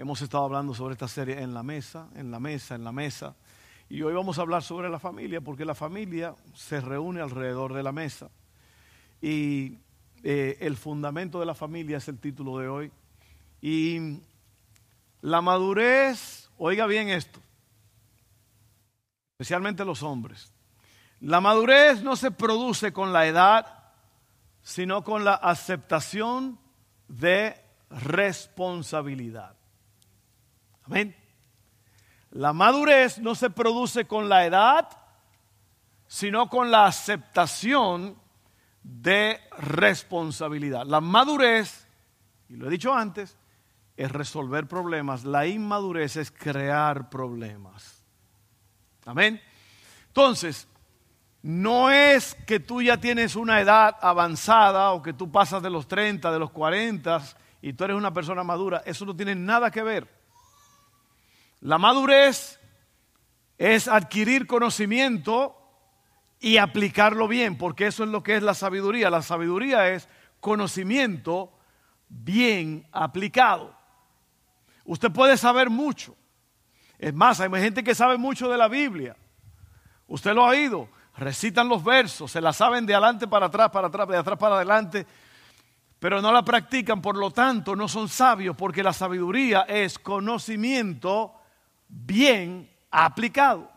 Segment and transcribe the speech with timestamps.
[0.00, 3.36] Hemos estado hablando sobre esta serie en la mesa, en la mesa, en la mesa.
[3.90, 7.82] Y hoy vamos a hablar sobre la familia, porque la familia se reúne alrededor de
[7.82, 8.30] la mesa.
[9.20, 9.76] Y
[10.22, 12.90] eh, el fundamento de la familia es el título de hoy.
[13.60, 14.22] Y
[15.20, 17.38] la madurez, oiga bien esto,
[19.34, 20.50] especialmente los hombres.
[21.20, 23.66] La madurez no se produce con la edad,
[24.62, 26.58] sino con la aceptación
[27.06, 27.54] de
[27.90, 29.59] responsabilidad.
[30.90, 31.14] Amén.
[32.32, 34.88] La madurez no se produce con la edad,
[36.08, 38.16] sino con la aceptación
[38.82, 40.84] de responsabilidad.
[40.86, 41.86] La madurez,
[42.48, 43.38] y lo he dicho antes,
[43.96, 45.22] es resolver problemas.
[45.22, 48.04] La inmadurez es crear problemas.
[49.06, 49.40] Amén.
[50.08, 50.66] Entonces,
[51.40, 55.86] no es que tú ya tienes una edad avanzada o que tú pasas de los
[55.86, 57.22] 30, de los 40
[57.62, 58.82] y tú eres una persona madura.
[58.84, 60.19] Eso no tiene nada que ver.
[61.60, 62.58] La madurez
[63.58, 65.56] es adquirir conocimiento
[66.40, 69.10] y aplicarlo bien, porque eso es lo que es la sabiduría.
[69.10, 70.08] La sabiduría es
[70.40, 71.52] conocimiento
[72.08, 73.74] bien aplicado.
[74.84, 76.16] Usted puede saber mucho.
[76.98, 79.16] Es más, hay gente que sabe mucho de la Biblia.
[80.06, 80.88] Usted lo ha oído.
[81.16, 84.56] Recitan los versos, se la saben de adelante para atrás, para atrás, de atrás para
[84.56, 85.06] adelante,
[85.98, 91.39] pero no la practican, por lo tanto no son sabios, porque la sabiduría es conocimiento
[91.90, 93.70] bien aplicado.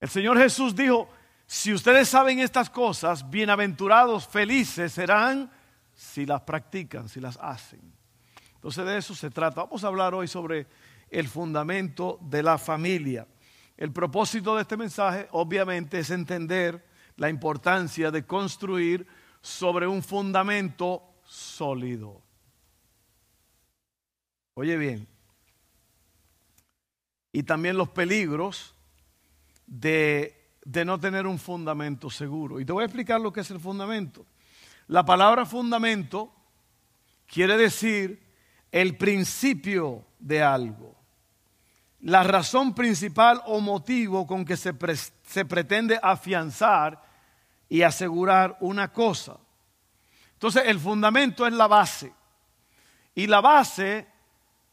[0.00, 1.08] El Señor Jesús dijo,
[1.46, 5.50] si ustedes saben estas cosas, bienaventurados, felices serán
[5.94, 7.80] si las practican, si las hacen.
[8.54, 9.62] Entonces de eso se trata.
[9.62, 10.66] Vamos a hablar hoy sobre
[11.10, 13.26] el fundamento de la familia.
[13.76, 16.84] El propósito de este mensaje obviamente es entender
[17.16, 19.06] la importancia de construir
[19.40, 22.22] sobre un fundamento sólido.
[24.54, 25.08] Oye bien,
[27.34, 28.76] y también los peligros
[29.66, 30.54] de,
[30.86, 32.60] no tener un fundamento seguro.
[32.60, 34.24] Y te voy a explicar lo que es el fundamento.
[34.86, 36.32] La palabra fundamento
[37.26, 38.24] quiere decir
[38.70, 40.94] el principio de algo,
[42.02, 44.72] la razón principal o motivo con que se,
[45.26, 47.02] se pretende afianzar
[47.68, 49.38] y asegurar una cosa.
[50.34, 52.12] Entonces el fundamento es la base
[53.12, 54.06] y la base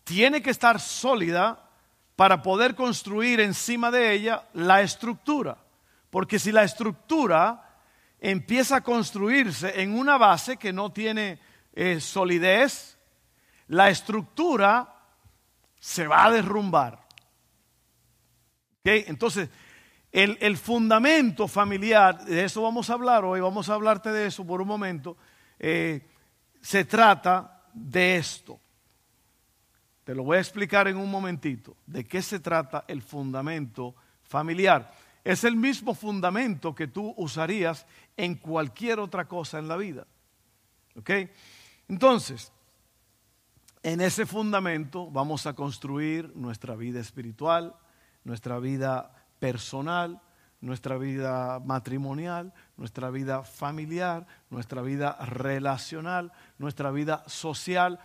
[0.04, 1.71] tiene que estar sólida
[2.16, 5.58] para poder construir encima de ella la estructura.
[6.10, 7.78] Porque si la estructura
[8.20, 11.40] empieza a construirse en una base que no tiene
[11.74, 12.98] eh, solidez,
[13.68, 14.96] la estructura
[15.80, 17.02] se va a derrumbar.
[18.84, 19.50] Entonces,
[20.12, 24.62] el, fundamento familiar, de eso vamos a hablar hoy, vamos a hablarte de eso por
[24.62, 25.18] un momento,
[25.58, 26.06] eh,
[26.62, 28.60] se trata de esto.
[30.04, 34.92] Te lo voy a explicar en un momentito de qué se trata el fundamento familiar.
[35.24, 37.86] Es el mismo fundamento que tú usarías
[38.18, 40.08] en cualquier otra cosa en la vida.
[40.96, 41.12] ¿Ok?
[41.88, 42.52] Entonces,
[43.84, 47.76] en ese fundamento vamos a construir nuestra vida espiritual,
[48.24, 50.22] nuestra vida personal,
[50.62, 58.00] nuestra vida matrimonial, nuestra vida familiar, nuestra vida relacional, nuestra vida social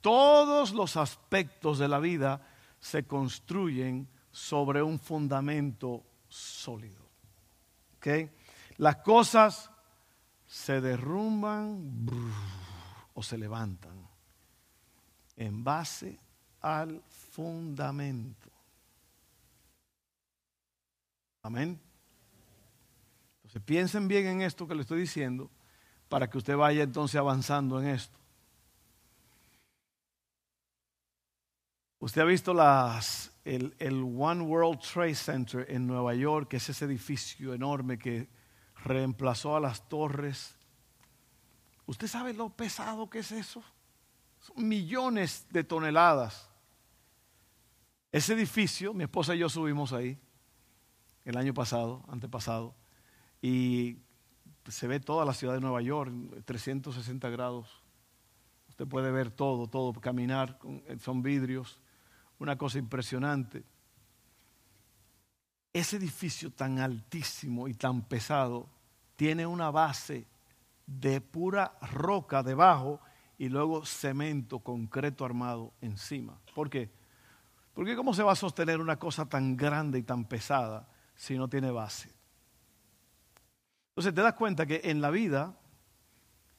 [0.00, 2.46] todos los aspectos de la vida
[2.80, 7.08] se construyen sobre un fundamento sólido.
[8.76, 9.70] Las cosas
[10.46, 12.06] se derrumban
[13.12, 14.08] o se levantan
[15.36, 16.18] en base
[16.60, 18.50] al fundamento.
[21.42, 21.80] Amén.
[23.36, 25.50] Entonces piensen bien en esto que le estoy diciendo
[26.08, 28.17] para que usted vaya entonces avanzando en esto.
[32.00, 33.74] Usted ha visto las, el,
[34.16, 38.28] One World Trade Center en Nueva York, que es ese edificio enorme que
[38.84, 40.56] reemplazó a las torres.
[41.86, 43.64] ¿Usted sabe lo pesado que es eso?
[44.40, 46.48] Son millones de toneladas.
[48.12, 50.18] Ese edificio, mi esposa y yo subimos ahí
[51.24, 52.76] el año pasado, antepasado,
[53.42, 53.98] y
[54.68, 56.12] se ve toda la ciudad de Nueva York,
[56.44, 57.82] 360 grados.
[58.68, 60.58] Usted puede ver todo, todo, caminar,
[61.00, 61.80] son vidrios
[62.38, 63.64] una cosa impresionante.
[65.72, 68.68] Ese edificio tan altísimo y tan pesado
[69.16, 70.26] tiene una base
[70.86, 73.00] de pura roca debajo
[73.36, 76.38] y luego cemento, concreto armado encima.
[76.54, 76.90] ¿Por qué?
[77.74, 81.48] Porque ¿cómo se va a sostener una cosa tan grande y tan pesada si no
[81.48, 82.10] tiene base?
[83.90, 85.56] Entonces te das cuenta que en la vida,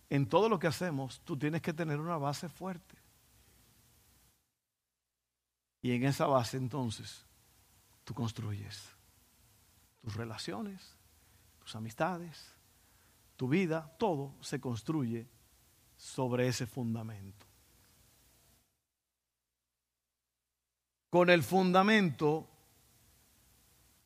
[0.10, 2.99] en todo lo que hacemos, tú tienes que tener una base fuerte.
[5.82, 7.26] Y en esa base entonces
[8.04, 8.90] tú construyes
[10.02, 10.96] tus relaciones,
[11.60, 12.54] tus amistades,
[13.36, 15.28] tu vida, todo se construye
[15.98, 17.46] sobre ese fundamento.
[21.10, 22.48] Con el fundamento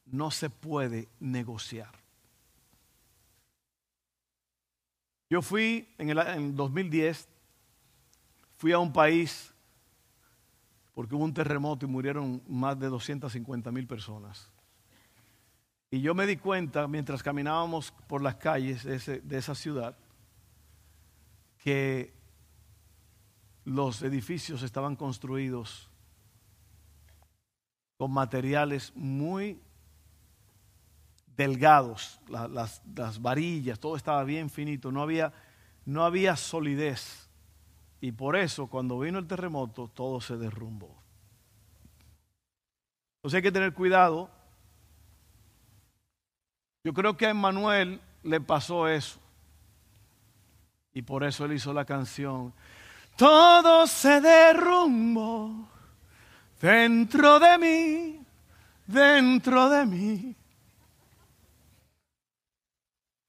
[0.05, 1.91] no se puede negociar.
[5.29, 7.27] Yo fui en el 2010,
[8.57, 9.52] fui a un país
[10.93, 14.51] porque hubo un terremoto y murieron más de 250 mil personas.
[15.91, 19.95] Y yo me di cuenta mientras caminábamos por las calles de, de esa ciudad
[21.63, 22.13] que
[23.65, 25.89] los edificios estaban construidos
[27.97, 29.61] con materiales muy
[31.35, 35.33] delgados, las, varillas, todo estaba bien finito, no había,
[35.85, 37.22] no había solidez.
[38.03, 40.93] Y por eso cuando vino el terremoto todo se derrumbó.
[43.15, 44.29] Entonces hay que tener cuidado.
[46.83, 49.21] Yo creo que a Emmanuel le pasó eso.
[50.93, 52.53] Y por eso él hizo la canción.
[53.15, 55.69] Todo se derrumbó
[56.59, 58.25] dentro de mí,
[58.85, 60.35] dentro de mí.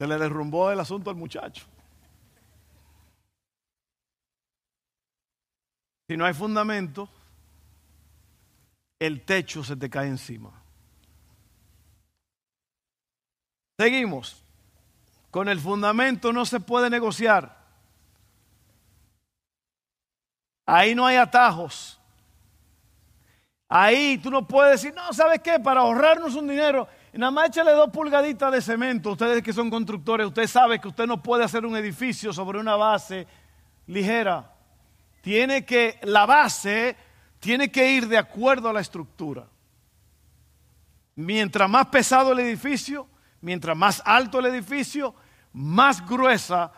[0.01, 1.65] Se le derrumbó el asunto al muchacho.
[6.07, 7.09] Si no hay fundamento,
[8.99, 10.51] el techo se te cae encima.
[13.79, 14.43] Seguimos.
[15.31, 17.65] Con el fundamento no se puede negociar.
[20.67, 21.99] Ahí no hay atajos.
[23.69, 25.59] Ahí tú no puedes decir, no, ¿sabes qué?
[25.59, 29.11] Para ahorrarnos un dinero, nada más échale dos pulgaditas de cemento.
[29.11, 32.77] Ustedes que son constructores, usted sabe que usted no puede hacer un edificio sobre una
[32.77, 33.27] base
[33.87, 34.54] ligera.
[35.25, 36.95] Tiene que, la base
[37.41, 39.49] tiene que ir de acuerdo a la estructura.
[41.17, 43.09] Mientras más pesado el edificio,
[43.41, 45.15] mientras más alto el edificio,
[45.55, 46.71] más gruesa,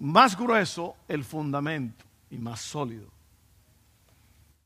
[0.00, 3.08] más grueso el fundamento y más sólido.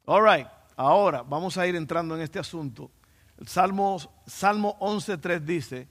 [0.07, 2.91] All right, ahora vamos a ir entrando en este asunto
[3.39, 5.89] el Salmo, Salmo 11.3 dice,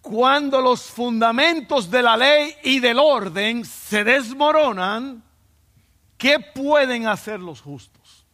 [0.00, 5.22] cuando los fundamentos de la ley y del orden se desmoronan,
[6.16, 8.26] ¿qué pueden hacer los justos?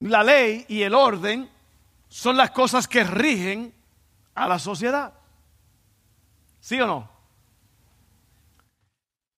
[0.00, 1.50] La ley y el orden
[2.08, 3.74] son las cosas que rigen
[4.34, 5.14] a la sociedad.
[6.60, 7.10] ¿Sí o no?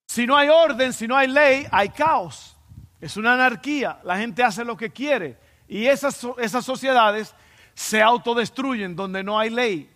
[0.08, 2.56] Si no hay orden, si no hay ley, hay caos.
[3.00, 5.38] Es una anarquía, la gente hace lo que quiere
[5.68, 6.16] y esas,
[6.64, 7.34] sociedades
[7.74, 9.90] se autodestruyen donde no hay ley,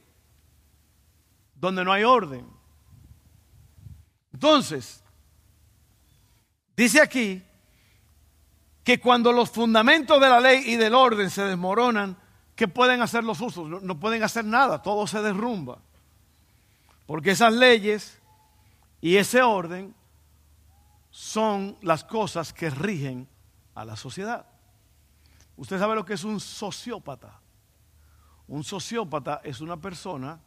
[1.55, 2.47] donde no hay orden.
[4.43, 5.05] Entonces,
[6.77, 7.41] dice aquí
[8.83, 12.17] que cuando los fundamentos de la ley y del orden se desmoronan,
[12.57, 13.69] ¿qué pueden hacer los usos?
[13.69, 15.79] No, no pueden hacer nada, todo se derrumba.
[17.07, 18.21] Porque esas leyes
[19.01, 19.95] y ese orden
[21.13, 23.29] son las cosas que rigen
[23.77, 24.45] a la sociedad.
[25.57, 27.39] Usted sabe lo que es un sociópata.
[28.49, 30.41] Un sociópata es una persona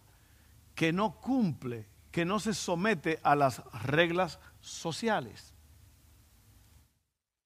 [0.75, 5.53] que no cumple, que no se somete a las reglas sociales.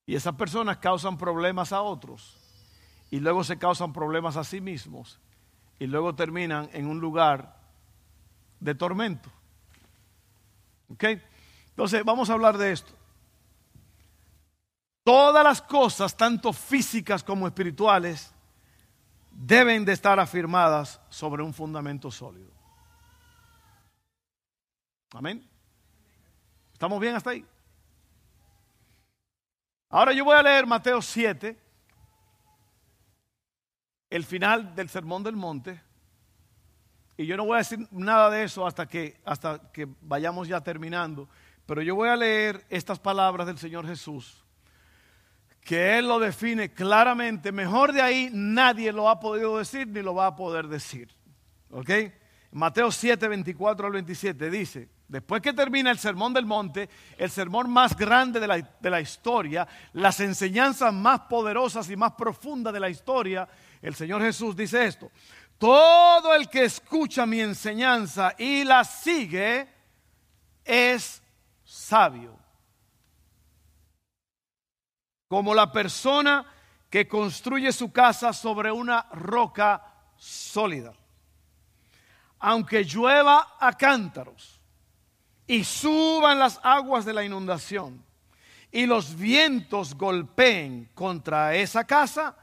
[0.06, 2.38] Y esas personas causan problemas a otros.
[3.10, 5.20] Y luego se causan problemas a sí mismos.
[5.80, 7.60] Y luego terminan en un lugar
[8.60, 9.32] de tormento.
[10.94, 11.04] ¿Ok?
[11.70, 12.94] Entonces, vamos a hablar de esto.
[15.04, 18.32] Todas las cosas, tanto físicas como espirituales,
[19.32, 22.59] deben de estar afirmadas sobre un fundamento sólido.
[25.14, 25.48] Amén.
[26.74, 27.46] ¿Estamos bien hasta ahí?
[29.90, 31.58] Ahora yo voy a leer Mateo 7,
[34.10, 35.82] el final del Sermón del Monte,
[37.18, 40.62] y yo no voy a decir nada de eso hasta que, hasta que vayamos ya
[40.62, 41.28] terminando,
[41.66, 44.46] pero yo voy a leer estas palabras del Señor Jesús
[45.62, 47.52] que Él lo define claramente.
[47.52, 51.10] Mejor de ahí nadie lo ha podido decir ni lo va a poder decir.
[51.70, 51.92] ¿Ok?
[52.52, 57.70] Mateo 7, 24 al 27 dice, después que termina el sermón del monte, el sermón
[57.70, 62.80] más grande de la, de la historia, las enseñanzas más poderosas y más profundas de
[62.80, 63.48] la historia,
[63.82, 65.12] el Señor Jesús dice esto,
[65.58, 69.68] todo el que escucha mi enseñanza y la sigue
[70.64, 71.22] es
[71.66, 72.40] sabio
[75.28, 76.46] como la persona
[76.90, 79.84] que construye su casa sobre una roca
[80.18, 80.94] sólida.
[82.40, 84.59] Aunque llueva a cántaros
[85.50, 88.06] y suban las aguas de la inundación
[88.72, 92.38] y los vientos golpeen contra esa casa,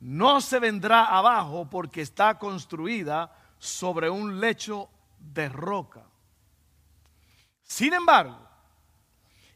[0.00, 6.02] no se vendrá abajo porque está construida sobre un lecho de roca.
[7.62, 8.46] Sin embargo,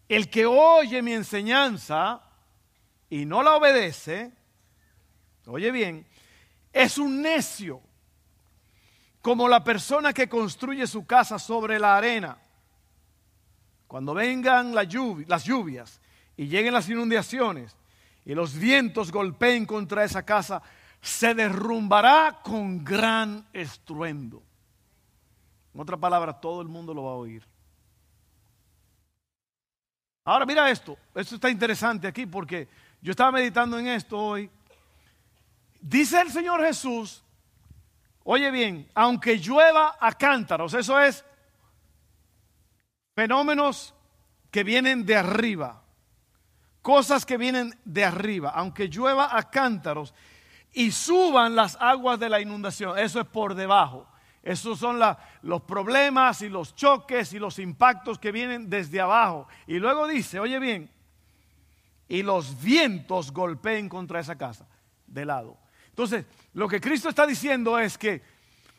[0.08, 2.22] el que oye mi enseñanza
[3.10, 4.32] y no la obedece,
[5.44, 6.06] oye bien,
[6.72, 7.82] es un necio,
[9.20, 12.38] como la persona que construye su casa sobre la arena.
[13.94, 16.00] Cuando vengan las lluvias
[16.36, 17.76] y lleguen las inundaciones
[18.24, 20.60] y los vientos golpeen contra esa casa,
[21.00, 24.42] se derrumbará con gran estruendo.
[25.72, 27.46] En otra palabra, todo el mundo lo va a oír.
[30.24, 32.66] Ahora mira esto, esto está interesante aquí porque
[33.00, 34.50] yo estaba meditando en esto hoy.
[35.80, 37.22] Dice el Señor Jesús,
[38.24, 41.24] oye bien, aunque llueva a cántaros, eso es
[43.14, 43.94] fenómenos
[44.50, 45.82] que vienen de arriba,
[46.82, 50.14] cosas que vienen de arriba, aunque llueva a cántaros
[50.72, 54.06] y suban las aguas de la inundación, eso es por debajo.
[54.42, 55.00] Esos son
[55.40, 59.48] los problemas y los choques y los impactos que vienen desde abajo.
[59.66, 60.90] Y luego dice, oye bien,
[62.08, 64.66] y los vientos golpeen contra esa casa,
[65.06, 65.56] de lado.
[65.88, 68.20] Entonces, lo que Cristo está diciendo es que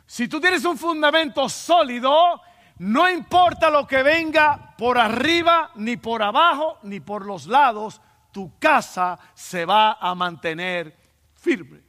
[0.06, 2.39] si tú tienes un fundamento sólido,
[2.77, 8.01] no importa lo que venga por arriba, ni por abajo, ni por los lados,
[8.32, 10.94] tu casa se va a mantener
[11.36, 11.82] firme.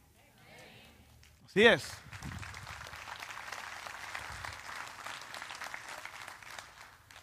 [1.45, 1.91] Así es.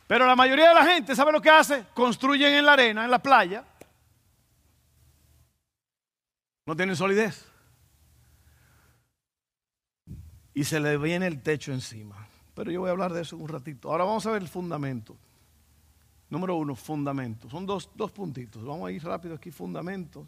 [0.07, 1.85] Pero la mayoría de la gente, ¿sabe lo que hace?
[1.93, 3.63] Construyen en la arena, en la playa.
[6.65, 7.49] No tienen solidez.
[10.53, 12.27] Y se le viene el techo encima.
[12.53, 13.91] Pero yo voy a hablar de eso un ratito.
[13.91, 15.15] Ahora vamos a ver el fundamento.
[16.29, 17.49] Número uno, fundamento.
[17.49, 18.63] Son dos, dos puntitos.
[18.63, 20.27] Vamos a ir rápido aquí, fundamento.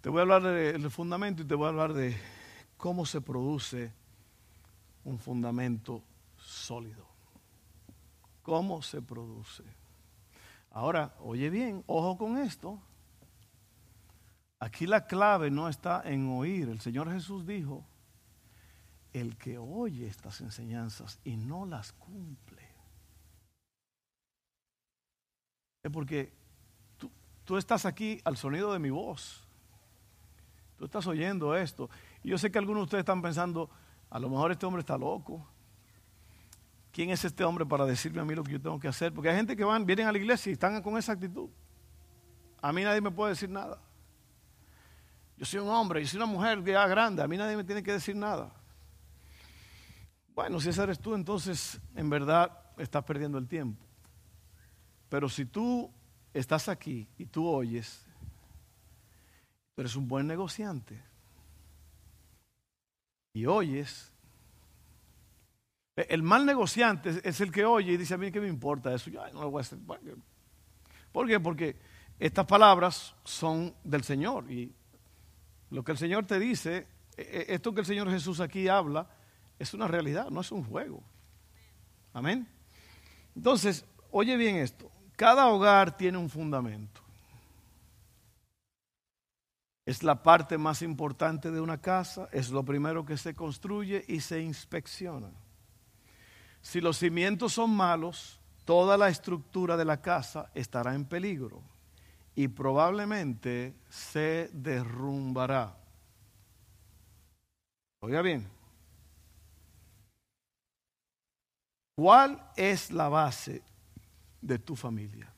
[0.00, 2.16] Te voy a hablar del fundamento y te voy a hablar de
[2.76, 3.92] cómo se produce
[5.04, 6.02] un fundamento
[6.36, 7.16] sólido
[8.46, 9.64] cómo se produce.
[10.70, 12.78] Ahora, oye bien, ojo con esto.
[14.60, 16.68] Aquí la clave no está en oír.
[16.68, 17.84] El Señor Jesús dijo,
[19.20, 22.62] el que oye estas enseñanzas y no las cumple.
[25.82, 26.32] Es porque
[27.44, 29.46] tú, estás aquí al sonido de mi voz.
[30.76, 31.88] Tú estás oyendo esto.
[32.22, 33.70] Y yo sé que algunos de ustedes están pensando,
[34.10, 35.48] a lo mejor este hombre está loco.
[36.92, 39.12] ¿quién es este hombre para decirme a mí lo que yo tengo que hacer?
[39.12, 41.50] Porque hay gente que van, vienen a la iglesia y están con esa actitud.
[42.62, 43.78] A mí nadie me puede decir nada.
[45.36, 47.82] Yo soy un hombre, yo soy una mujer ya grande, a mí nadie me tiene
[47.82, 48.50] que decir nada.
[50.36, 53.82] Bueno, si ese eres tú, entonces en verdad estás perdiendo el tiempo.
[55.08, 55.90] Pero si tú
[56.34, 58.04] estás aquí y tú oyes,
[59.74, 61.02] tú eres un buen negociante
[63.32, 64.12] y oyes,
[65.96, 69.08] el mal negociante es el que oye y dice, a mí qué me importa eso,
[69.08, 69.78] yo no lo voy a hacer.
[71.12, 71.40] ¿Por qué?
[71.40, 71.76] Porque
[72.18, 74.70] estas palabras son del Señor y
[75.70, 79.08] lo que el Señor te dice, e, e, esto que el Señor Jesús aquí habla,
[79.58, 81.02] es una realidad, no es un juego.
[82.12, 82.48] Amén.
[83.34, 87.02] Entonces, oye bien esto, cada hogar tiene un fundamento.
[89.84, 94.20] Es la parte más importante de una casa, es lo primero que se construye y
[94.20, 95.30] se inspecciona.
[96.60, 101.62] Si los cimientos son malos, toda la estructura de la casa estará en peligro
[102.34, 105.78] y probablemente se derrumbará.
[108.00, 108.55] Oiga bien,
[111.96, 113.62] ¿cuál es la base
[114.40, 115.32] de tu familia?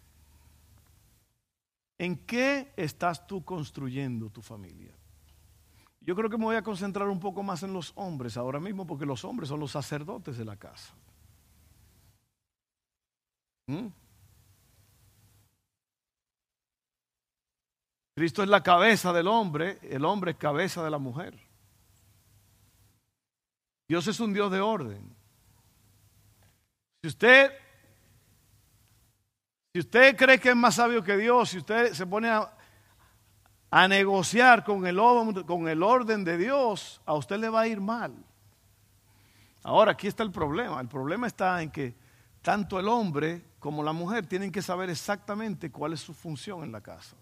[1.96, 4.92] ¿En qué estás tú construyendo tu familia?
[6.00, 8.86] Yo creo que me voy a concentrar un poco más en los hombres ahora mismo
[8.86, 10.94] porque los hombres son los sacerdotes de la casa.
[13.66, 13.88] ¿Mm?
[18.14, 21.38] Cristo es la cabeza del hombre, el hombre es cabeza de la mujer.
[23.86, 25.17] Dios es un Dios de orden.
[27.08, 27.50] Usted,
[29.72, 32.54] si usted cree que es más sabio que Dios, si usted se pone a,
[33.70, 34.96] a negociar con el,
[35.46, 38.14] con el orden de Dios, a usted le va a ir mal.
[39.62, 40.82] Ahora, aquí está el problema.
[40.82, 41.94] El problema está en que
[42.42, 46.72] tanto el hombre como la mujer tienen que saber exactamente cuál es su función en
[46.72, 47.16] la casa.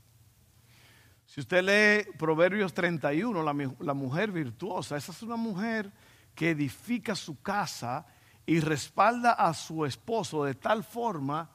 [1.27, 5.93] Si usted lee Proverbios 31, la, la, mujer virtuosa, esa es una mujer
[6.35, 8.05] que edifica su casa
[8.47, 11.51] y respalda a su esposo de tal forma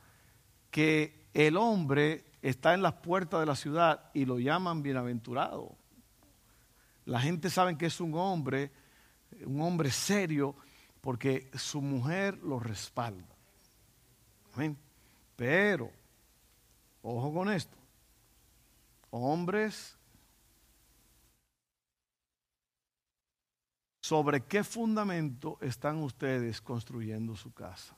[0.69, 5.75] que el hombre está en las puertas de la ciudad y lo llaman bienaventurado.
[7.05, 8.71] La gente sabe que es un hombre,
[9.45, 10.55] un hombre serio,
[10.99, 13.25] porque su mujer lo respalda.
[15.35, 15.91] Pero,
[17.01, 17.77] ojo con esto,
[19.09, 19.97] hombres,
[24.11, 27.95] ¿sobre qué fundamento están ustedes construyendo su casa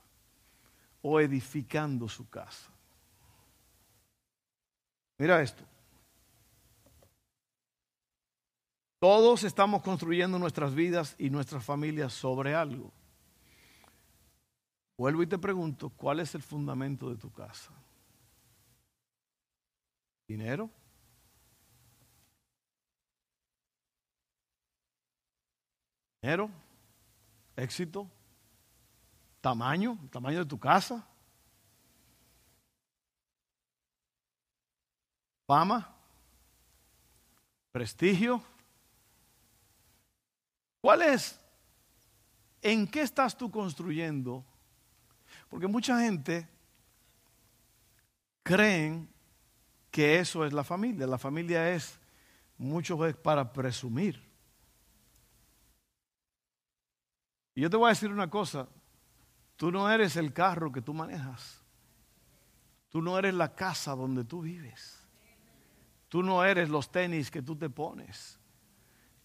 [1.01, 2.69] o edificando su casa?
[5.17, 5.63] Mira esto.
[8.99, 12.93] Todos estamos construyendo nuestras vidas y nuestras familias sobre algo.
[14.95, 17.71] Vuelvo y te pregunto, ¿cuál es el fundamento de tu casa?
[20.27, 20.69] ¿Dinero?
[26.23, 26.49] ¿Dinero?
[27.57, 28.09] ¿Éxito?
[29.41, 29.99] ¿Tamaño?
[30.09, 31.05] ¿Tamaño de tu casa?
[35.45, 35.93] ¿Fama?
[37.73, 38.41] ¿Prestigio?
[40.79, 41.37] ¿Cuál es?
[42.61, 44.45] ¿En qué estás tú construyendo?
[45.49, 46.47] Porque mucha gente
[48.43, 49.09] creen
[49.91, 51.05] que eso es la familia.
[51.05, 51.99] La familia es
[52.57, 54.32] mucho es para presumir.
[57.55, 58.67] Y yo te voy a decir una cosa,
[59.55, 61.63] tú no eres el carro que tú manejas.
[62.89, 64.99] Tú no eres la casa donde tú vives.
[66.09, 68.39] Tú no eres los tenis que tú te pones.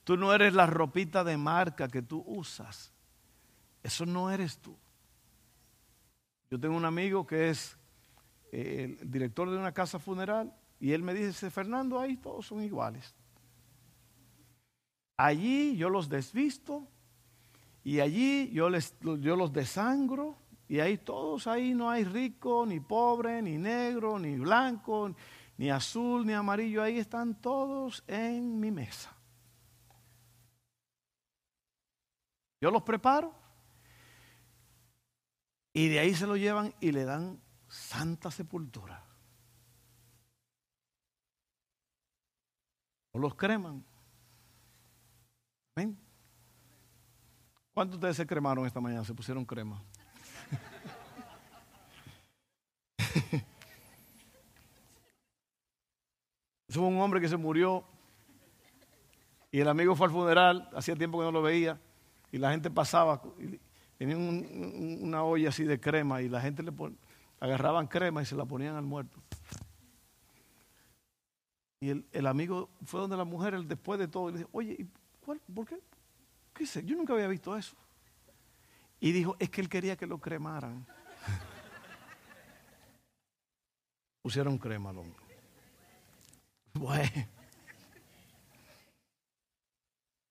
[0.04, 2.92] Tú no eres la ropita de marca que tú usas.
[3.82, 4.76] Eso no eres tú.
[6.50, 7.76] Yo tengo un amigo que es
[8.52, 12.62] eh, el director de una casa funeral y él me dice, Fernando, ahí todos son
[12.62, 13.14] iguales.
[15.16, 16.88] Allí yo los desvisto
[17.88, 20.36] y allí yo, les, yo los desangro
[20.68, 25.16] y ahí todos, ahí no hay rico, ni pobre, ni negro, ni blanco,
[25.56, 29.16] ni azul, ni amarillo, ahí están todos en mi mesa.
[32.60, 33.34] Yo los preparo
[35.72, 39.02] y de ahí se lo llevan y le dan santa sepultura.
[43.12, 43.82] O los creman.
[45.74, 46.07] ¿Ven?
[47.78, 49.04] ¿Cuántos de ustedes se cremaron esta mañana?
[49.04, 49.80] Se pusieron crema.
[56.74, 57.84] Hubo un hombre que se murió
[59.52, 61.78] y el amigo fue al funeral, hacía tiempo que no lo veía
[62.32, 63.60] y la gente pasaba, y
[63.96, 66.72] tenía una olla así de crema y la gente le
[67.38, 69.22] agarraban crema y se la ponían al muerto.
[71.80, 74.84] Y el, amigo fue donde la mujer, después de todo, y le dijo, oye,
[75.24, 75.78] ¿cuál, ¿por qué?
[76.64, 77.76] Yo nunca había visto eso.
[79.00, 80.86] Y dijo, es que él quería que lo cremaran.
[84.22, 85.24] Pusieron crema al hombre.
[86.74, 87.26] Bueno.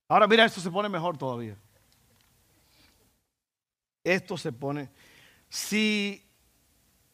[0.10, 1.58] Ahora mira, esto se pone mejor todavía
[4.14, 4.90] esto se pone,
[5.50, 6.24] si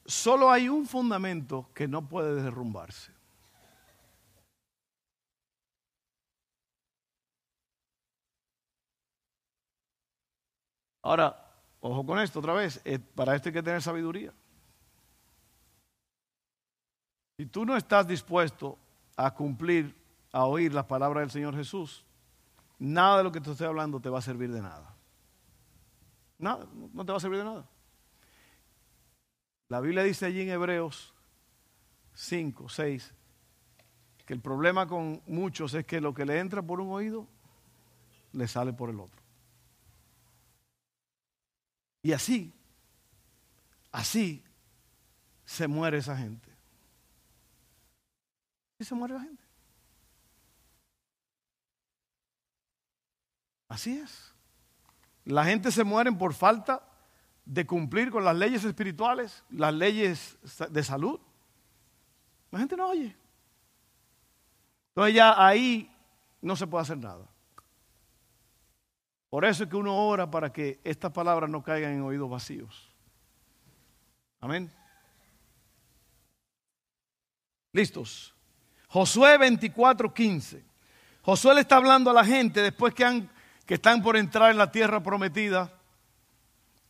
[0.06, 3.12] solo hay un fundamento que no puede derrumbarse.
[11.04, 11.38] Ahora,
[11.82, 14.34] ojo con esto otra vez, eh, para esto hay que tener sabiduría.
[17.38, 18.78] Si tú no estás dispuesto
[19.18, 19.96] a cumplir,
[20.32, 22.06] a oír las palabras del Señor Jesús,
[22.80, 24.96] nada de lo que te estoy hablando te va a servir de nada.
[26.38, 27.70] Nada, no te va a servir de nada.
[29.68, 31.14] La Biblia dice allí en Hebreos
[32.14, 33.14] 5, 6,
[34.26, 37.28] que el problema con muchos es que lo que le entra por un oído,
[38.32, 39.23] le sale por el otro.
[42.04, 42.54] Y así,
[43.92, 44.44] así
[45.46, 46.52] se muere esa gente.
[48.78, 49.44] Y se muere la gente.
[53.70, 54.34] Así es.
[55.24, 56.84] La gente se muere por falta
[57.46, 60.38] de cumplir con las leyes espirituales, las leyes
[60.70, 61.20] de salud.
[62.52, 63.16] La gente no oye.
[64.90, 65.90] Entonces ya ahí
[66.42, 67.33] no se puede hacer nada.
[69.34, 72.88] Por eso es que uno ora para que estas palabras no caigan en oídos vacíos.
[74.40, 74.72] Amén.
[77.72, 78.36] Listos.
[78.90, 80.64] Josué 24:15.
[81.24, 83.28] Josué le está hablando a la gente después que han
[83.66, 85.82] que están por entrar en la tierra prometida.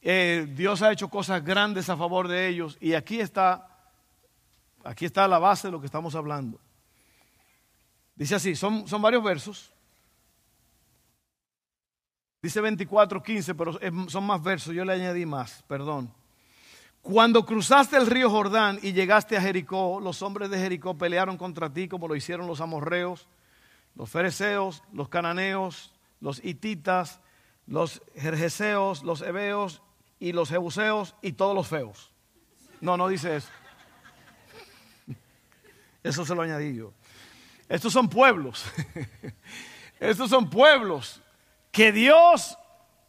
[0.02, 3.70] Eh, Dios ha hecho cosas grandes a favor de ellos y aquí está,
[4.84, 6.60] aquí está la base de lo que estamos hablando.
[8.16, 9.74] Dice así, son, son varios versos.
[12.44, 13.80] Dice 24, 15, pero
[14.10, 16.14] son más versos, yo le añadí más, perdón.
[17.02, 21.72] Cuando cruzaste el río Jordán y llegaste a Jericó, los hombres de Jericó pelearon contra
[21.72, 23.30] ti como lo hicieron los amorreos,
[23.96, 27.22] los fereceos, los cananeos, los hititas,
[27.66, 29.82] los jerjeseos, los heveos
[30.20, 32.12] y los jebuseos y todos los feos.
[32.82, 33.50] No, no dice eso.
[36.04, 36.92] Eso se lo añadí yo.
[37.70, 38.66] Estos son pueblos.
[40.02, 41.23] Estos son pueblos
[41.74, 42.58] que Dios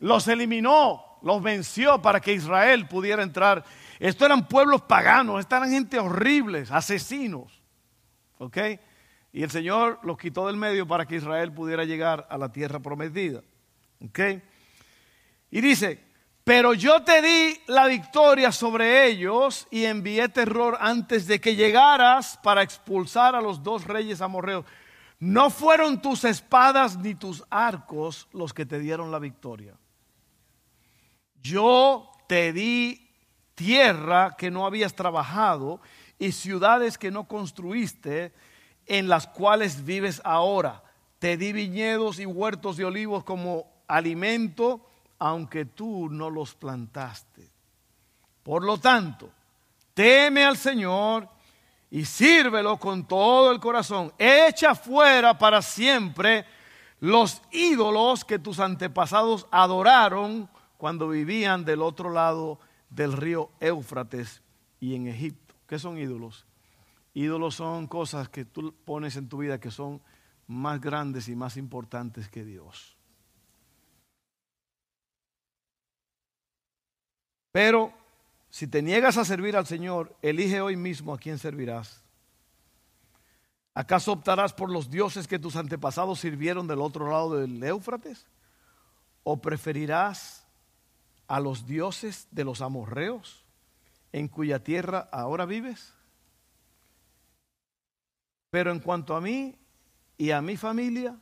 [0.00, 3.62] los eliminó, los venció para que Israel pudiera entrar.
[4.00, 7.62] Estos eran pueblos paganos, estos eran gente horribles, asesinos.
[8.38, 8.56] ¿Ok?
[9.34, 12.80] Y el Señor los quitó del medio para que Israel pudiera llegar a la tierra
[12.80, 13.42] prometida.
[14.02, 14.20] ¿Ok?
[15.50, 16.02] Y dice,
[16.42, 22.38] pero yo te di la victoria sobre ellos y envié terror antes de que llegaras
[22.42, 24.64] para expulsar a los dos reyes amorreos.
[25.24, 29.74] No fueron tus espadas ni tus arcos los que te dieron la victoria.
[31.40, 33.10] Yo te di
[33.54, 35.80] tierra que no habías trabajado
[36.18, 38.34] y ciudades que no construiste,
[38.84, 40.84] en las cuales vives ahora.
[41.20, 44.86] Te di viñedos y huertos de olivos como alimento
[45.18, 47.48] aunque tú no los plantaste.
[48.42, 49.30] Por lo tanto,
[49.94, 51.26] teme al Señor
[51.94, 54.12] y sírvelo con todo el corazón.
[54.18, 56.44] Echa fuera para siempre
[56.98, 62.58] los ídolos que tus antepasados adoraron cuando vivían del otro lado
[62.90, 64.42] del río Éufrates
[64.80, 65.54] y en Egipto.
[65.68, 66.46] ¿Qué son ídolos?
[67.12, 70.02] Ídolos son cosas que tú pones en tu vida que son
[70.48, 72.96] más grandes y más importantes que Dios.
[77.52, 77.92] Pero
[78.54, 82.04] si te niegas a servir al Señor, elige hoy mismo a quién servirás.
[83.74, 88.28] ¿Acaso optarás por los dioses que tus antepasados sirvieron del otro lado del Éufrates?
[89.24, 90.46] ¿O preferirás
[91.26, 93.44] a los dioses de los amorreos
[94.12, 95.92] en cuya tierra ahora vives?
[98.50, 99.58] Pero en cuanto a mí
[100.16, 101.18] y a mi familia,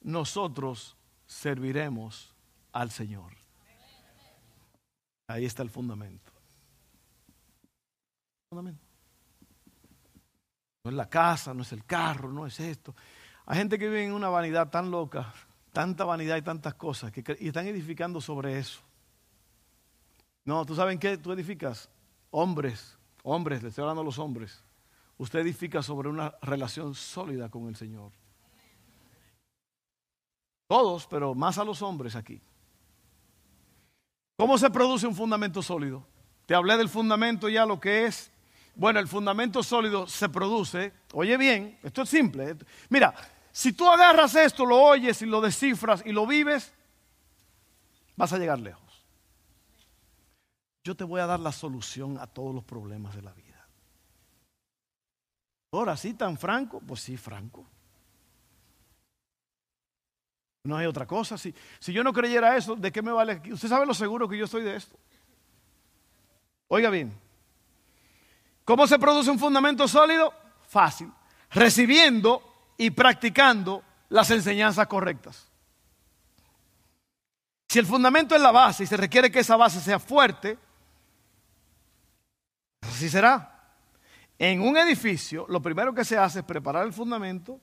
[0.00, 2.34] nosotros serviremos
[2.72, 3.32] al Señor.
[5.28, 6.31] Ahí está el fundamento.
[10.84, 12.94] No es la casa, no es el carro, no es esto.
[13.46, 15.32] Hay gente que vive en una vanidad tan loca,
[15.72, 18.80] tanta vanidad y tantas cosas, que, y están edificando sobre eso.
[20.44, 21.16] No, ¿tú saben qué?
[21.16, 21.88] Tú edificas
[22.30, 24.62] hombres, hombres, le estoy hablando a los hombres.
[25.18, 28.12] Usted edifica sobre una relación sólida con el Señor.
[30.66, 32.40] Todos, pero más a los hombres aquí.
[34.36, 36.04] ¿Cómo se produce un fundamento sólido?
[36.46, 38.31] Te hablé del fundamento ya lo que es.
[38.74, 42.56] Bueno, el fundamento sólido se produce, oye bien, esto es simple.
[42.88, 43.14] Mira,
[43.52, 46.72] si tú agarras esto, lo oyes y lo descifras y lo vives,
[48.16, 48.82] vas a llegar lejos.
[50.84, 53.68] Yo te voy a dar la solución a todos los problemas de la vida.
[55.72, 57.66] Ahora sí, tan franco, pues sí, franco.
[60.64, 61.36] No hay otra cosa.
[61.36, 63.40] Si, si yo no creyera eso, ¿de qué me vale?
[63.52, 64.96] Usted sabe lo seguro que yo estoy de esto.
[66.68, 67.12] Oiga bien,
[68.64, 70.32] ¿cómo se produce un fundamento sólido?
[70.68, 71.10] Fácil.
[71.50, 72.42] Recibiendo
[72.76, 75.48] y practicando las enseñanzas correctas.
[77.68, 80.58] Si el fundamento es la base y se requiere que esa base sea fuerte,
[82.82, 83.48] así será.
[84.38, 87.60] En un edificio, lo primero que se hace es preparar el fundamento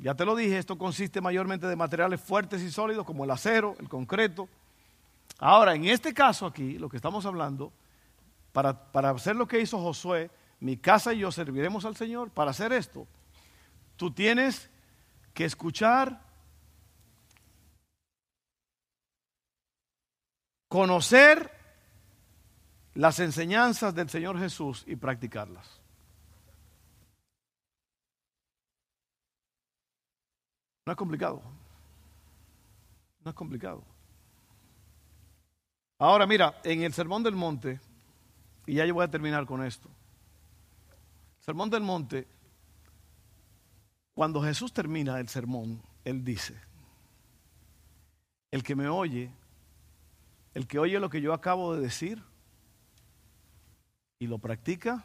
[0.00, 3.74] ya te lo dije, esto consiste mayormente de materiales fuertes y sólidos como el acero,
[3.80, 4.48] el concreto.
[5.40, 7.72] Ahora, en este caso aquí, lo que estamos hablando,
[8.52, 10.30] para, para hacer lo que hizo Josué,
[10.60, 13.06] mi casa y yo serviremos al Señor, para hacer esto,
[13.96, 14.70] tú tienes
[15.34, 16.20] que escuchar,
[20.68, 21.50] conocer
[22.94, 25.80] las enseñanzas del Señor Jesús y practicarlas.
[30.84, 31.42] No es complicado.
[33.22, 33.84] No es complicado.
[35.98, 37.78] Ahora mira, en el Sermón del Monte,
[38.68, 39.88] y ya yo voy a terminar con esto.
[41.38, 42.28] Sermón del Monte,
[44.12, 46.60] cuando Jesús termina el sermón, Él dice,
[48.50, 49.32] el que me oye,
[50.52, 52.22] el que oye lo que yo acabo de decir
[54.18, 55.02] y lo practica,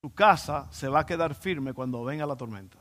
[0.00, 2.78] su casa se va a quedar firme cuando venga la tormenta.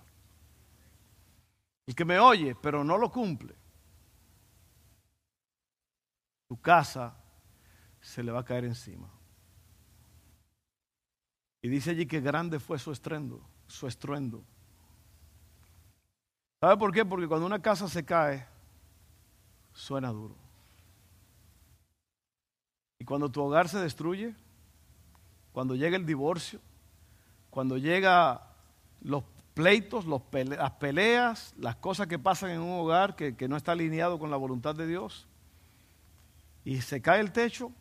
[1.85, 3.53] El que me oye, pero no lo cumple,
[6.47, 7.17] su casa
[8.01, 9.09] se le va a caer encima.
[11.61, 14.43] Y dice allí que grande fue su estruendo, su estruendo.
[16.59, 17.05] ¿Sabe por qué?
[17.05, 18.45] Porque cuando una casa se cae,
[19.73, 20.35] suena duro.
[22.99, 24.35] Y cuando tu hogar se destruye,
[25.51, 26.59] cuando llega el divorcio,
[27.49, 28.41] cuando llega
[29.01, 33.57] los pleitos, los las peleas, las cosas que pasan en un hogar que, que no
[33.57, 35.27] está alineado con la voluntad de Dios,
[36.63, 37.71] y se cae el techo,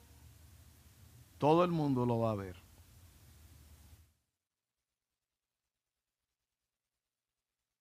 [1.40, 2.54] todo el mundo lo va a ver.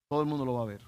[0.08, 0.82] Todo el mundo lo va a ver.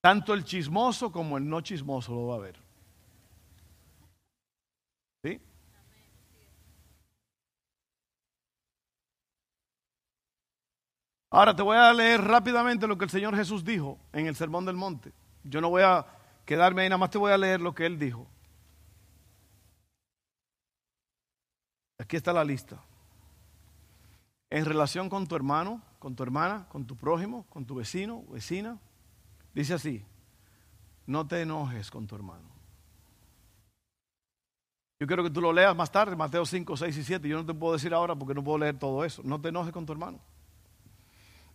[0.00, 2.56] Tanto el chismoso como el no chismoso lo va a ver.
[5.24, 5.40] ¿Sí?
[11.30, 14.64] Ahora te voy a leer rápidamente lo que el Señor Jesús dijo en el Sermón
[14.64, 15.12] del Monte.
[15.42, 16.06] Yo no voy a
[16.46, 18.28] quedarme ahí, nada más te voy a leer lo que Él dijo.
[22.00, 22.82] Aquí está la lista.
[24.48, 28.78] En relación con tu hermano, con tu hermana, con tu prójimo, con tu vecino, vecina,
[29.52, 30.02] dice así,
[31.06, 32.48] no te enojes con tu hermano.
[34.98, 37.28] Yo quiero que tú lo leas más tarde, Mateo 5, 6 y 7.
[37.28, 39.20] Yo no te puedo decir ahora porque no puedo leer todo eso.
[39.22, 40.18] No te enojes con tu hermano.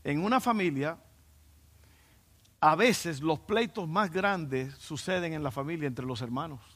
[0.03, 0.99] En una familia,
[2.59, 6.74] a veces los pleitos más grandes suceden en la familia entre los hermanos.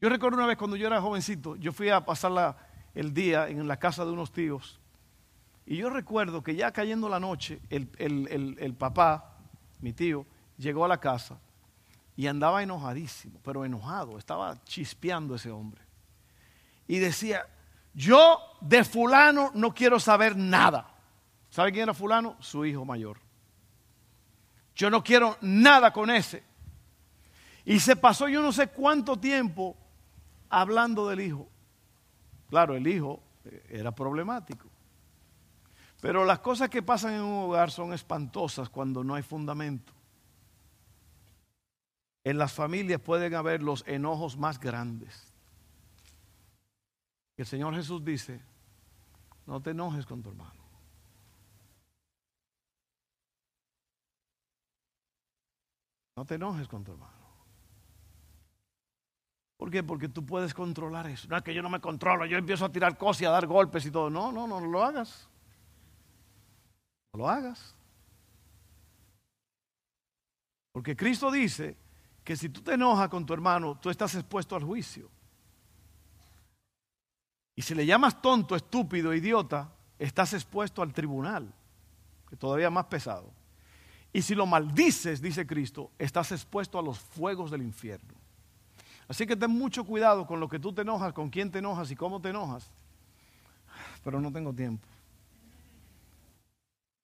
[0.00, 2.56] Yo recuerdo una vez cuando yo era jovencito, yo fui a pasar
[2.94, 4.80] el día en la casa de unos tíos.
[5.66, 9.38] Y yo recuerdo que ya cayendo la noche, el, el papá,
[9.80, 10.26] mi tío,
[10.58, 11.38] llegó a la casa
[12.16, 15.82] y andaba enojadísimo, pero enojado, estaba chispeando ese hombre.
[16.86, 17.46] Y decía,
[17.94, 20.90] yo de fulano no quiero saber nada.
[21.50, 22.36] ¿Sabe quién era fulano?
[22.40, 23.18] Su hijo mayor.
[24.74, 26.42] Yo no quiero nada con ese.
[27.64, 29.76] Y se pasó yo no sé cuánto tiempo
[30.48, 31.48] hablando del hijo.
[32.48, 34.68] Claro, el hijo eh, era problemático.
[36.00, 39.92] Pero las cosas que pasan en un hogar son espantosas cuando no hay fundamento.
[42.24, 45.34] En las familias pueden haber los enojos más grandes.
[47.36, 48.40] El Señor Jesús dice,
[49.46, 50.62] no te enojes con tu hermano.
[56.16, 57.13] No te enojes con tu hermano.
[59.64, 59.82] ¿Por qué?
[59.82, 61.26] Porque tú puedes controlar eso.
[61.26, 63.46] No es que yo no me controlo, yo empiezo a tirar cosas y a dar
[63.46, 64.10] golpes y todo.
[64.10, 65.26] No, no, no, no lo hagas.
[67.14, 67.74] No lo hagas.
[70.70, 71.78] Porque Cristo dice
[72.22, 75.08] que si tú te enojas con tu hermano, tú estás expuesto al juicio.
[77.56, 81.50] Y si le llamas tonto, estúpido, idiota, estás expuesto al tribunal,
[82.28, 83.32] que todavía más pesado.
[84.12, 88.23] Y si lo maldices, dice Cristo, estás expuesto a los fuegos del infierno.
[89.08, 91.90] Así que ten mucho cuidado con lo que tú te enojas, con quién te enojas
[91.90, 92.70] y cómo te enojas.
[94.02, 94.86] Pero no tengo tiempo.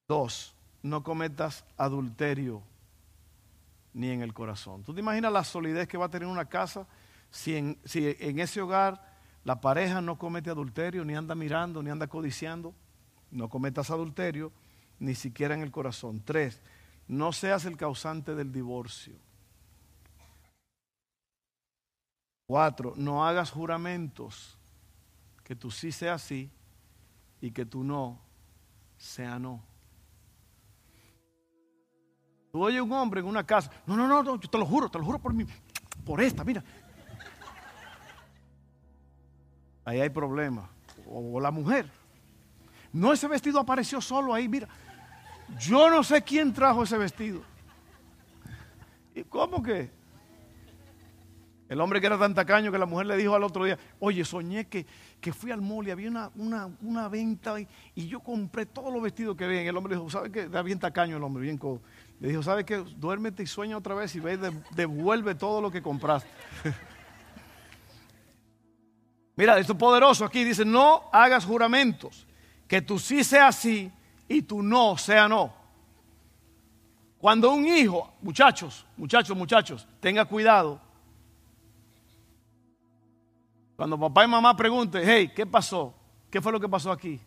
[0.09, 2.63] Dos, no cometas adulterio
[3.93, 4.83] ni en el corazón.
[4.83, 6.87] ¿Tú te imaginas la solidez que va a tener una casa
[7.31, 9.09] si en, si en ese hogar
[9.45, 12.75] la pareja no comete adulterio, ni anda mirando, ni anda codiciando?
[13.31, 14.53] No cometas adulterio,
[14.99, 16.23] ni siquiera en el corazón.
[16.25, 16.61] Tres,
[17.09, 19.15] no seas el causante del divorcio.
[22.51, 24.59] Cuatro, no hagas juramentos
[25.45, 26.51] que tú sí sea sí
[27.41, 28.21] y que tú no
[28.99, 29.63] sea no.
[32.51, 34.99] Tú oyes un hombre en una casa, no, no, no, yo te lo juro, te
[34.99, 35.47] lo juro por mí,
[36.05, 36.65] por esta, mira.
[39.85, 40.69] Ahí hay problema.
[41.07, 41.89] O la mujer.
[42.93, 44.67] No, ese vestido apareció solo ahí, mira.
[45.61, 47.43] Yo no sé quién trajo ese vestido.
[49.15, 50.00] ¿Y cómo que?
[51.71, 54.25] El hombre que era tan tacaño que la mujer le dijo al otro día, oye,
[54.25, 54.85] soñé que,
[55.21, 59.37] que fui al mall y había una, una, venta y, yo compré todos los vestidos
[59.37, 59.65] que ven.
[59.69, 60.41] El hombre dijo, ¿sabe qué?
[60.41, 61.81] Era bien tacaño el hombre, bien co
[62.19, 62.79] Le dijo, ¿sabe qué?
[62.97, 64.37] Duérmete y sueña otra vez y ve,
[64.73, 66.29] devuelve todo lo que compraste.
[69.37, 70.43] Mira, esto es poderoso aquí.
[70.43, 72.27] Dice, no hagas juramentos.
[72.67, 73.93] Que tú sí sea sí
[74.27, 75.55] y tu no sea no.
[77.17, 80.90] Cuando un hijo, muchachos, muchachos, muchachos, tenga cuidado.
[83.81, 85.95] Cuando papá y mamá pregunten, hey, ¿qué pasó?
[86.29, 87.19] ¿Qué fue lo que pasó aquí?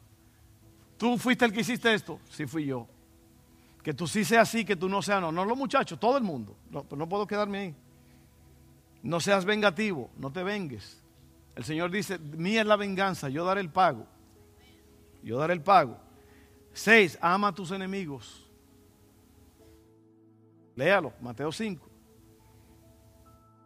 [1.00, 2.20] ¿Tú fuiste el que hiciste esto?
[2.30, 2.88] Sí, fui yo.
[3.82, 5.32] Que tú sí seas así, que tú no seas no.
[5.32, 6.56] No los muchachos, todo el mundo.
[6.70, 7.76] No, no puedo quedarme ahí.
[9.02, 11.02] No seas vengativo, no te vengues.
[11.56, 14.06] El Señor dice, mía es la venganza, yo daré el pago.
[15.24, 15.98] Yo daré el pago.
[16.72, 18.48] Seis, ama a tus enemigos.
[20.76, 21.90] Léalo, Mateo 5.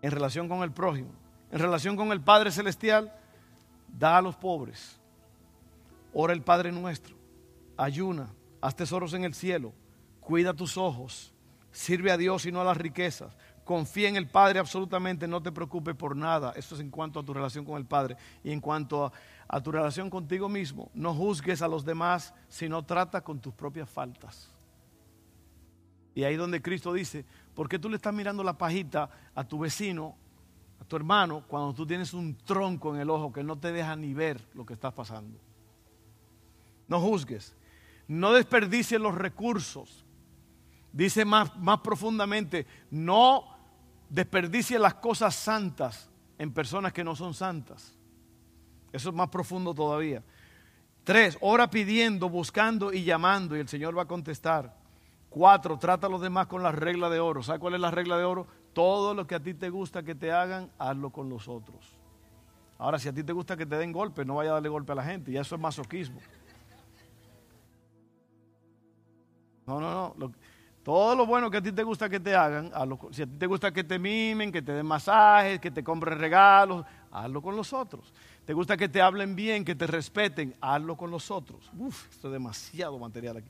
[0.04, 1.12] En relación con el prójimo,
[1.58, 3.12] en relación con el Padre Celestial,
[3.88, 5.00] da a los pobres.
[6.13, 7.15] Ora el Padre nuestro.
[7.76, 8.30] Ayuna,
[8.62, 9.74] haz tesoros en el cielo.
[10.22, 11.34] Cuida tus ojos.
[11.72, 13.36] Sirve a Dios y no a las riquezas.
[13.63, 16.54] confía en el Padre absolutamente, no te preocupes por nada.
[16.56, 18.15] Eso es en cuanto a tu relación con el Padre.
[18.43, 19.12] Y en cuanto a,
[19.48, 23.89] a tu relación contigo mismo, no juzgues a los demás, sino trata con tus propias
[23.89, 24.50] faltas.
[26.13, 29.60] Y ahí donde Cristo dice, ¿por qué tú le estás mirando la pajita a tu
[29.60, 30.15] vecino,
[30.88, 34.13] tu hermano, cuando tú tienes un tronco en el ojo que no te deja ni
[34.13, 35.39] ver lo que está pasando?
[36.88, 37.56] No juzgues,
[38.08, 40.06] no desperdicies los recursos.
[40.93, 43.43] Dice más, más profundamente, no
[44.10, 47.93] desperdicies las cosas santas en personas que no son santas.
[48.91, 50.23] Eso es más profundo todavía.
[51.04, 54.76] Tres, ora pidiendo, buscando y llamando y el Señor va a contestar.
[55.30, 57.43] Cuatro, trata a los demás con la regla de oro.
[57.43, 58.47] ¿Sabes cuál es la regla de oro?
[58.78, 61.98] Todo lo que a ti te gusta que te hagan, hazlo con los otros.
[62.78, 64.92] Ahora, si a ti te gusta que te den golpe, no vaya a darle golpe
[64.92, 65.32] a la gente.
[65.32, 66.20] Y eso es masoquismo.
[69.66, 70.32] No, no, no.
[70.84, 72.72] todo lo bueno que a ti te gusta que te hagan,
[73.10, 76.20] si a ti te gusta que te mimen, que te den masajes, que te compren
[76.20, 78.13] regalos, hazlo con los otros.
[78.46, 81.68] Te gusta que te hablen bien, que te respeten, hazlo con los otros.
[81.76, 83.50] Uf, esto es demasiado material aquí.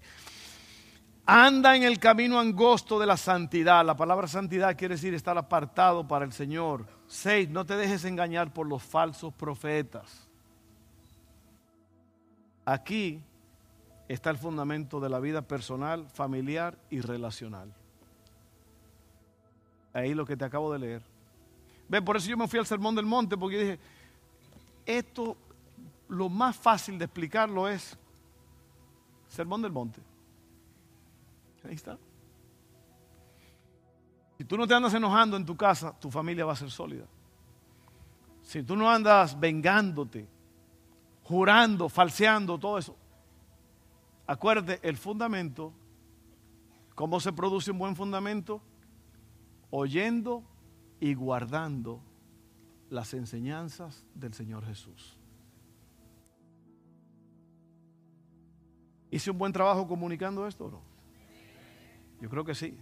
[1.29, 3.85] Anda en el camino angosto de la santidad.
[3.85, 6.87] La palabra santidad quiere decir estar apartado para el Señor.
[7.05, 10.25] Seis, no te dejes engañar por los falsos profetas.
[12.63, 13.21] Aquí
[14.07, 17.73] está el fundamento de la vida personal, familiar y relacional.
[19.91, 21.01] Ahí lo que te acabo de leer.
[21.89, 23.79] Ve, por eso yo me fui al Sermón del Monte, porque dije,
[24.85, 25.35] esto
[26.07, 27.97] lo más fácil de explicarlo es
[29.27, 30.01] Sermón del Monte.
[31.63, 31.97] Ahí está.
[34.37, 37.05] Si tú no te andas enojando en tu casa, tu familia va a ser sólida.
[38.41, 40.27] Si tú no andas vengándote,
[41.23, 42.95] jurando, falseando, todo eso,
[44.27, 45.73] Acuérdate, el fundamento,
[46.95, 48.61] ¿cómo se produce un buen fundamento?
[49.69, 50.43] Oyendo
[50.99, 52.01] y guardando
[52.89, 55.17] las enseñanzas del Señor Jesús.
[59.09, 60.96] ¿Hice un buen trabajo comunicando esto o no?
[62.19, 62.77] Yo creo que sí.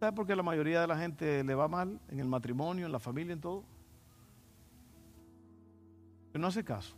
[0.00, 2.92] ¿Sabes por qué la mayoría de la gente le va mal en el matrimonio, en
[2.92, 3.64] la familia, en todo?
[6.32, 6.94] Que no hace caso.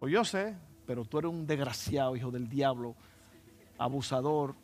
[0.00, 2.96] O yo sé, pero tú eres un desgraciado, hijo del diablo,
[3.78, 4.54] abusador,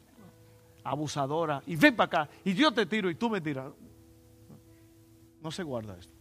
[0.83, 3.73] abusadora, y ven para acá, y yo te tiro y tú me tiras.
[5.43, 6.15] No se guarda esto.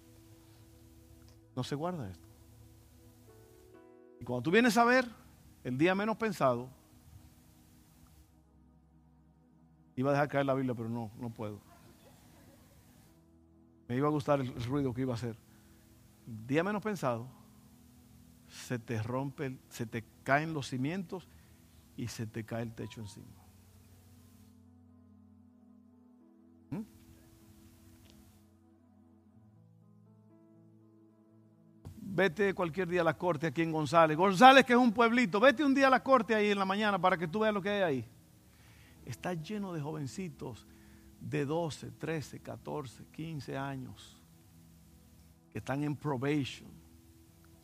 [1.55, 2.27] No se guarda esto.
[4.19, 5.05] Y cuando tú vienes a ver,
[5.65, 6.69] el día menos pensado,
[9.95, 11.59] iba a dejar caer la Biblia, pero no, no puedo.
[13.87, 15.35] Me iba a gustar el ruido que iba a hacer.
[16.27, 17.27] El día menos pensado,
[18.47, 21.27] se te rompe, se te caen los cimientos
[21.97, 23.44] y se te cae el techo encima.
[32.15, 34.15] Vete cualquier día a la corte aquí en González.
[34.15, 36.97] González, que es un pueblito, vete un día a la corte ahí en la mañana
[36.97, 38.05] para que tú veas lo que hay ahí.
[39.05, 40.65] Está lleno de jovencitos
[41.19, 44.17] de 12, 13, 14, 15 años
[45.51, 46.69] que están en probation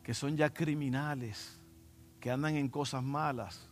[0.02, 1.58] que son ya criminales,
[2.20, 3.68] que andan en cosas malas.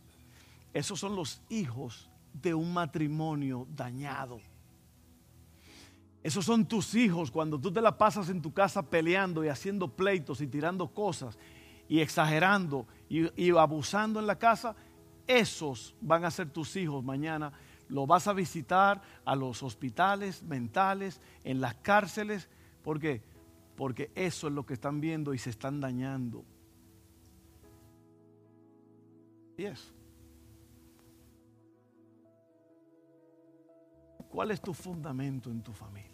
[0.73, 4.39] Esos son los hijos de un matrimonio dañado.
[6.23, 9.87] Esos son tus hijos cuando tú te la pasas en tu casa peleando y haciendo
[9.87, 11.37] pleitos y tirando cosas
[11.87, 14.75] y exagerando y, abusando en la casa.
[15.25, 17.51] Esos van a ser tus hijos mañana.
[17.87, 22.49] Lo vas a visitar a los hospitales mentales, en las cárceles.
[22.83, 23.21] ¿Por qué?
[23.81, 26.45] porque eso es lo que están viendo y se están dañando.
[29.57, 29.91] Y eso.
[34.29, 36.10] ¿Cuál es tu fundamento en tu familia?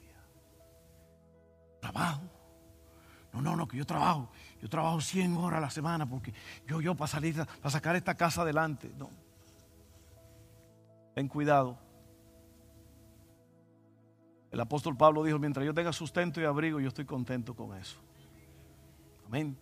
[1.80, 2.24] Trabajo.
[3.34, 4.30] No, no, no, que yo trabajo.
[4.62, 6.34] Yo trabajo 100 horas a la semana porque
[6.66, 8.92] yo, yo para salir, para sacar esta casa adelante.
[8.98, 9.10] No.
[11.14, 11.88] Ten cuidado
[14.52, 17.98] el apóstol Pablo dijo, mientras yo tenga sustento y abrigo, yo estoy contento con eso.
[19.28, 19.58] Amén.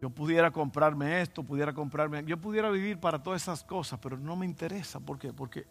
[0.00, 4.36] Yo pudiera comprarme esto, pudiera comprarme, yo pudiera vivir para todas esas cosas, pero no
[4.36, 5.00] me interesa.
[5.00, 5.32] ¿Por qué?
[5.32, 5.66] Porque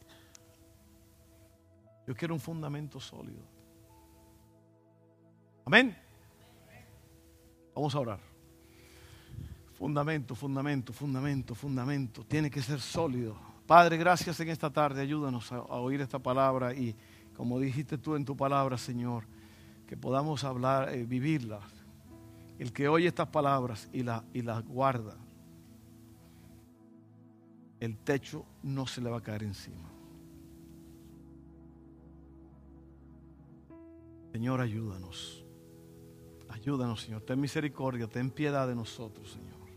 [2.08, 3.53] yo quiero un fundamento sólido.
[5.66, 5.95] Amén.
[7.74, 8.20] Vamos a orar.
[9.74, 12.24] Fundamento, fundamento, fundamento, fundamento.
[12.26, 13.36] Tiene que ser sólido.
[13.66, 15.01] Padre, gracias en esta tarde.
[15.01, 16.95] Ayúdanos a, oír esta palabra y
[17.36, 19.26] como dijiste tú en tu palabra, Señor,
[19.88, 21.61] que podamos hablar, eh, vivirla.
[22.59, 25.18] El que oye estas palabras y las y guarda,
[27.80, 29.89] el techo no se le va a caer encima.
[34.32, 35.43] Señor, ayúdanos.
[36.54, 37.24] Ayúdanos, Señor.
[37.24, 39.68] Ten misericordia, ten piedad de nosotros, Señor.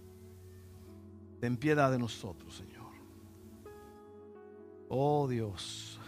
[1.41, 2.93] Ten piedad de nosotros, Señor.
[4.91, 5.99] Oh Dios.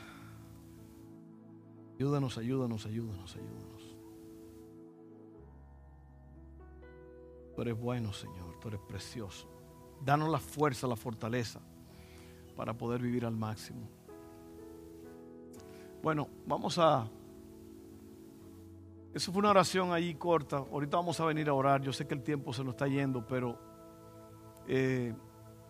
[1.96, 3.96] Ayúdanos, ayúdanos, ayúdanos, ayúdanos.
[7.56, 8.60] Tú eres bueno, Señor.
[8.60, 9.48] Tú eres precioso.
[10.04, 11.60] Danos la fuerza, la fortaleza
[12.54, 13.88] para poder vivir al máximo.
[16.02, 17.08] Bueno, vamos a...
[19.14, 20.58] Eso fue una oración ahí corta.
[20.58, 21.80] Ahorita vamos a venir a orar.
[21.80, 23.58] Yo sé que el tiempo se nos está yendo, pero
[24.66, 25.14] eh,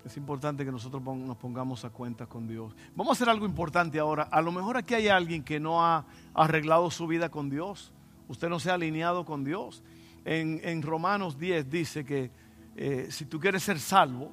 [0.04, 2.74] es importante que nosotros nos pongamos a cuenta con Dios.
[2.94, 4.24] Vamos a hacer algo importante ahora.
[4.24, 7.92] A lo mejor aquí hay alguien que no ha arreglado su vida con Dios.
[8.26, 9.82] Usted no se ha alineado con Dios.
[10.24, 12.30] En, Romanos 10 dice que
[12.76, 14.32] eh, si tú quieres ser salvo,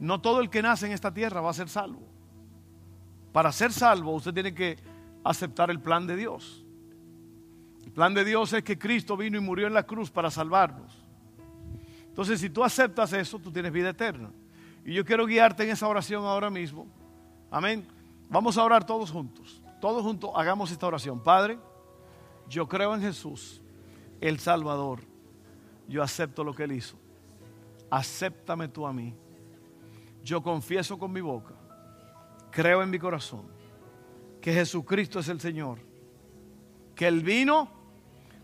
[0.00, 2.02] no todo el que nace en esta tierra va a ser salvo.
[3.32, 4.78] Para ser salvo usted tiene que
[5.22, 6.64] aceptar el plan de Dios.
[7.90, 10.96] El plan de Dios es que Cristo vino y murió en la cruz para salvarnos.
[12.06, 14.30] Entonces, si tú aceptas eso, tú tienes vida eterna.
[14.84, 16.86] Y yo quiero guiarte en esa oración ahora mismo.
[17.50, 17.84] Amén.
[18.28, 19.60] Vamos a orar todos juntos.
[19.80, 21.20] Todos juntos hagamos esta oración.
[21.20, 21.58] Padre,
[22.48, 23.60] yo creo en Jesús,
[24.20, 25.00] el Salvador.
[25.88, 26.96] Yo acepto lo que Él hizo.
[27.90, 29.16] Acéptame tú a mí.
[30.22, 31.54] Yo confieso con mi boca,
[32.52, 33.46] creo en mi corazón,
[34.40, 35.80] que Jesucristo es el Señor.
[36.94, 37.79] Que Él vino,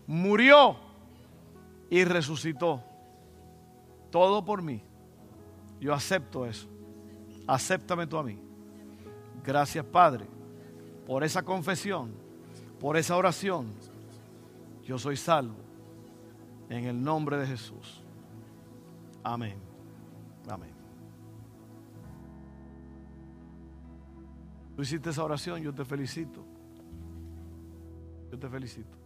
[0.07, 0.77] murió
[1.89, 2.81] y resucitó.
[4.09, 4.81] Todo por mí
[5.79, 6.67] yo acepto eso.
[7.45, 8.37] Acéptame tú a mí.
[9.43, 10.25] Gracias, Padre,
[11.05, 12.11] por esa confesión,
[12.79, 13.67] por esa oración.
[14.83, 15.55] Yo soy salvo.
[16.69, 18.01] En el nombre de Jesús.
[19.23, 19.57] Amén.
[20.49, 20.71] Amén.
[24.75, 26.43] Tú hiciste esa oración, yo te felicito.
[28.31, 28.96] Yo te felicito.